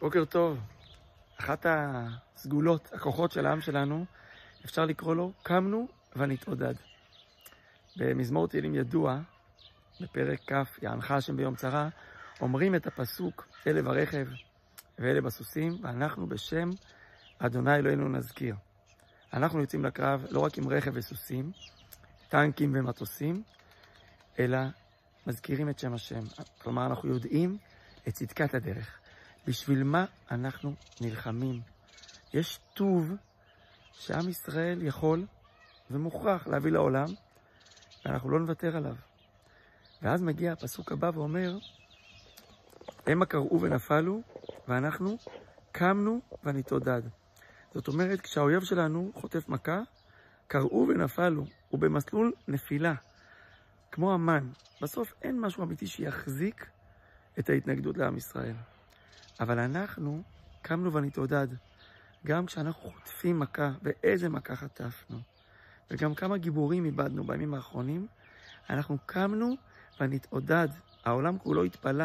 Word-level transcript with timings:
בוקר 0.00 0.24
טוב. 0.24 0.58
אחת 1.40 1.66
הסגולות, 1.68 2.92
הכוחות 2.92 3.32
של 3.32 3.46
העם 3.46 3.60
שלנו, 3.60 4.04
אפשר 4.64 4.84
לקרוא 4.84 5.14
לו, 5.14 5.32
קמנו 5.42 5.88
ונתעודד. 6.16 6.74
במזמור 7.96 8.48
תהילים 8.48 8.74
ידוע, 8.74 9.18
בפרק 10.00 10.40
כ', 10.52 10.82
יענך 10.82 11.10
השם 11.10 11.36
ביום 11.36 11.54
צרה, 11.54 11.88
אומרים 12.40 12.74
את 12.74 12.86
הפסוק, 12.86 13.48
אלה 13.66 13.82
ברכב 13.82 14.26
ואלה 14.98 15.20
בסוסים, 15.20 15.72
ואנחנו 15.82 16.26
בשם 16.26 16.70
אדוני 17.38 17.74
אלוהינו 17.74 18.08
נזכיר. 18.08 18.54
אנחנו 19.32 19.60
יוצאים 19.60 19.84
לקרב 19.84 20.26
לא 20.30 20.40
רק 20.40 20.58
עם 20.58 20.68
רכב 20.68 20.90
וסוסים, 20.94 21.52
טנקים 22.28 22.72
ומטוסים, 22.74 23.42
אלא 24.38 24.58
מזכירים 25.26 25.68
את 25.68 25.78
שם 25.78 25.94
השם. 25.94 26.20
כלומר, 26.62 26.86
אנחנו 26.86 27.08
יודעים 27.08 27.58
את 28.08 28.12
צדקת 28.14 28.54
הדרך. 28.54 28.98
בשביל 29.46 29.84
מה 29.84 30.04
אנחנו 30.30 30.74
נלחמים? 31.00 31.60
יש 32.34 32.60
טוב 32.74 33.12
שעם 33.92 34.28
ישראל 34.28 34.82
יכול 34.82 35.26
ומוכרח 35.90 36.46
להביא 36.46 36.72
לעולם, 36.72 37.06
ואנחנו 38.04 38.30
לא 38.30 38.40
נוותר 38.40 38.76
עליו. 38.76 38.94
ואז 40.02 40.22
מגיע 40.22 40.52
הפסוק 40.52 40.92
הבא 40.92 41.10
ואומר, 41.14 41.58
המה 43.06 43.26
קראו 43.26 43.60
ונפלו, 43.60 44.22
ואנחנו 44.68 45.18
קמנו 45.72 46.20
ונתעודד. 46.44 47.02
זאת 47.74 47.88
אומרת, 47.88 48.20
כשהאויב 48.20 48.64
שלנו 48.64 49.12
חוטף 49.14 49.48
מכה, 49.48 49.80
קראו 50.46 50.86
ונפלו, 50.88 51.44
הוא 51.68 51.80
במסלול 51.80 52.32
נפילה, 52.48 52.94
כמו 53.92 54.12
המן. 54.12 54.48
בסוף 54.82 55.14
אין 55.22 55.40
משהו 55.40 55.62
אמיתי 55.62 55.86
שיחזיק 55.86 56.66
את 57.38 57.50
ההתנגדות 57.50 57.96
לעם 57.96 58.16
ישראל. 58.16 58.54
אבל 59.40 59.58
אנחנו 59.58 60.22
קמנו 60.62 60.92
ונתעודד. 60.92 61.48
גם 62.26 62.46
כשאנחנו 62.46 62.90
חוטפים 62.90 63.40
מכה, 63.40 63.70
ואיזה 63.82 64.28
מכה 64.28 64.56
חטפנו, 64.56 65.18
וגם 65.90 66.14
כמה 66.14 66.38
גיבורים 66.38 66.84
איבדנו 66.84 67.24
בימים 67.24 67.54
האחרונים, 67.54 68.06
אנחנו 68.70 68.98
קמנו 69.06 69.54
ונתעודד. 70.00 70.68
העולם 71.04 71.38
כולו 71.38 71.64
התפלא 71.64 72.04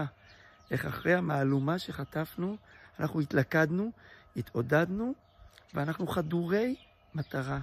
איך 0.72 0.86
אחרי 0.86 1.14
המהלומה 1.14 1.80
שחטפנו, 1.80 2.58
אנחנו 3.00 3.20
התלכדנו, 3.20 3.92
התעודדנו, 4.36 5.14
ואנחנו 5.74 6.08
חדורי 6.08 6.76
מטרה 7.14 7.60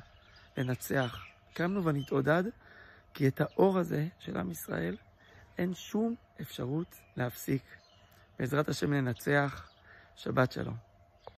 לנצח. 0.57 1.25
קמנו 1.55 1.85
ונתעודד, 1.85 2.43
כי 3.15 3.29
את 3.29 3.41
האור 3.41 3.79
הזה 3.79 4.07
של 4.19 4.37
עם 4.37 4.51
ישראל 4.51 4.97
אין 5.59 5.75
שום 5.75 6.15
אפשרות 6.41 6.97
להפסיק. 7.17 7.63
בעזרת 8.39 8.69
השם 8.69 8.93
ננצח. 8.93 9.71
שבת 10.17 10.53
שלום. 10.53 10.88